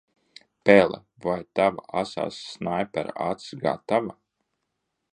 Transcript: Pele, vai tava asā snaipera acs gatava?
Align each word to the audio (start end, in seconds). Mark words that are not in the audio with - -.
Pele, 0.69 0.99
vai 1.25 1.35
tava 1.59 1.85
asā 2.03 2.25
snaipera 2.39 3.17
acs 3.31 3.55
gatava? 3.67 4.21